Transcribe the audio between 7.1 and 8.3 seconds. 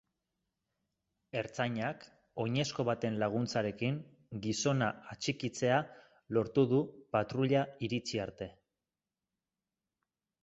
patruila iritsi